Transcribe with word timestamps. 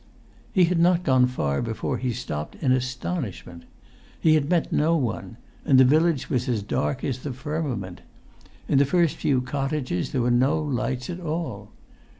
He 0.51 0.63
had 0.63 0.79
not 0.79 1.03
gone 1.03 1.27
far 1.27 1.61
before 1.61 1.99
he 1.99 2.11
stopped 2.11 2.55
in 2.59 2.71
astonishment. 2.71 3.65
He 4.19 4.33
had 4.33 4.49
met 4.49 4.71
no 4.71 4.95
one, 4.97 5.37
and 5.63 5.79
the 5.79 5.85
village 5.85 6.27
was 6.27 6.49
as 6.49 6.63
dark 6.63 7.03
as 7.03 7.19
the 7.19 7.33
firmament; 7.33 8.01
in 8.67 8.79
the 8.79 8.85
first 8.85 9.15
few 9.17 9.41
cottages 9.41 10.11
there 10.11 10.23
were 10.23 10.31
no 10.31 10.59
lights 10.59 11.11
at 11.11 11.19
all. 11.19 11.69